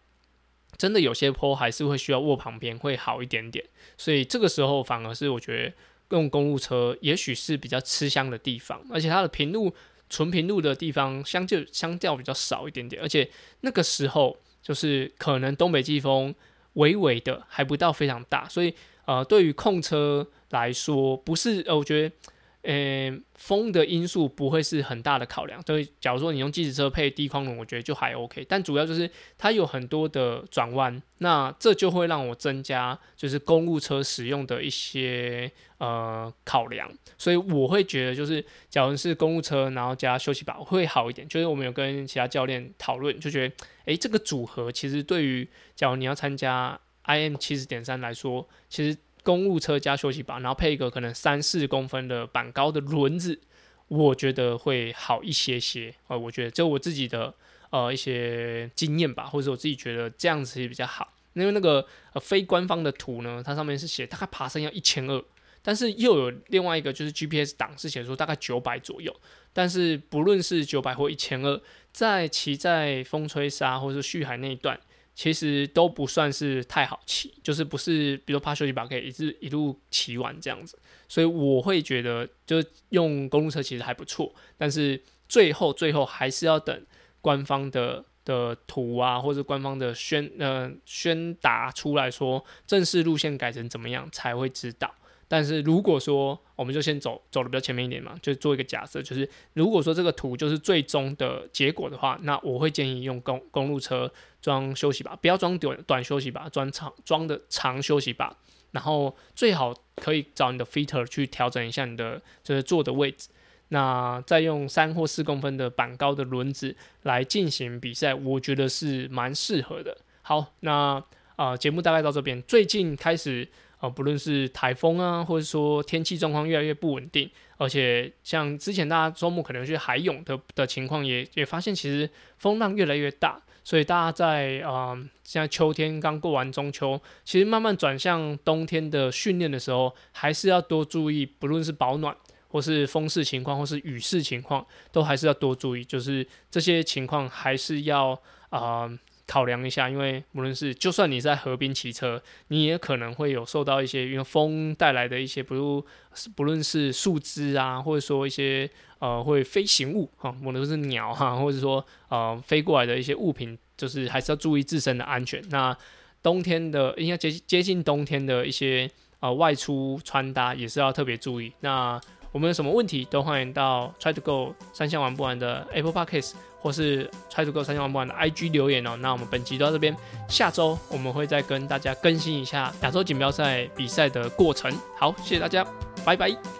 [0.76, 3.64] 真的有些坡还是会需要握旁边会好一点点。
[3.96, 5.72] 所以这个时候反而是我觉得
[6.16, 9.72] 用公路车也许是比较吃香的地方，而且它的平路。
[10.10, 13.30] 纯平路的地方相较相较比较少一点点，而且
[13.62, 16.34] 那个时候就是可能东北季风
[16.74, 18.74] 微微的还不到非常大，所以
[19.06, 22.14] 呃对于控车来说不是呃我觉得。
[22.62, 28.44] 呃，风的因素不会是很大的考量，所以假如说你用计时车配低框轮，我觉得就还 OK。
[28.46, 41.26] 但主要就是它有很多的转弯，那这就会让我增加就是公路车使用的一些呃考量，所以我会觉得就是假如是公路车，然后加休息把会好一点。
[41.26, 43.54] 就是我们有跟其他教练讨论，就觉得
[43.86, 48.98] 诶，这个组合其实对于假如你要参加 IM 七十点三来说，其实。
[49.22, 53.40] 公路车加休息把，然后配一个可能三四公分的板高的轮子，
[53.88, 55.94] 我觉得会好一些些。
[56.08, 57.34] 呃，我觉得就我自己的
[57.70, 61.12] 呃一些经验吧，或者我自己觉得这样子也比较好。
[61.34, 65.24] 因为那个呃非官方的图呢，它上面是写大概爬升要一千二，
[65.62, 69.14] 但是又有另外一个就是 GPS 档是写说大概九百左右。
[69.52, 71.60] 但是不论是九百或一千二，
[71.92, 74.78] 在骑在风吹沙或者是续海那一段。
[75.20, 80.78] 其实都不算是太好骑，就是不是，比如趴休息把可以一直一路骑完这样子，
[81.10, 84.98] 所以我会觉得，就用公路车其实还不错，但是
[85.28, 86.86] 最后最后还是要等
[87.20, 94.94] 官方的的图啊，或者官方的宣呃宣达出来说正式路线改成怎么样才会知道。
[95.32, 104.12] 但是如果说我们就先走走的比较前面一点嘛，就做一个假设，就是如果说这个图就是最终的结果的话，那我会建议用公公路车
[104.42, 108.36] 装休息把，不要装短短休息把，装长装的长休息把，
[108.72, 113.28] 然后最好可以找你的 fitter 去调整一下你的就是坐的位置，
[113.68, 116.74] 那再用三或四公分的板高的轮子
[117.04, 119.96] 来进行比赛，我觉得是蛮适合的。
[120.22, 121.00] 好，那
[121.36, 123.48] 啊节目大概到这边，最近开始。
[123.80, 142.14] 啊，不论是台风啊，或者说天气状况越来越不稳定，而且像之前大家周末可能去海泳的的情况，也也发现其实风浪越来越大，所以大家在啊，现在秋天刚过完中秋，其实慢慢转向冬天的训练的时候，还是要多注意，不论是保暖，
[142.48, 148.20] 或是风势情况，或是雨势情况，都还是要多注意，就是这些情况还是要
[148.50, 148.90] 啊。
[149.30, 155.86] 考量一下，因为无论是就算你在河边骑车，你也可能会有受到一些因为风带来的一些，不如
[156.34, 158.68] 不论是树枝啊，或者说一些
[158.98, 165.40] 呃会飞行物哈，无论是鸟哈，或者说呃飞过来的一些物品，就是还是要注意自身的安全。
[165.50, 165.76] 那
[166.20, 171.52] 冬天的应该接接近冬天的一些呃外出穿搭也是要特别注意。
[171.60, 172.00] 那
[172.32, 178.96] 我们有什么问题都欢迎到 Try to Go 三项玩不完的 Apple Podcast，或是 Try to Go 三千万不玩的 IG 留言哦。
[178.96, 179.96] 那我们本期就到这边，
[180.28, 184.72] 下周我们会再跟大家更新一下亚洲锦标赛比赛的过程。
[184.96, 185.66] 好，谢谢大家，
[186.04, 186.59] 拜拜。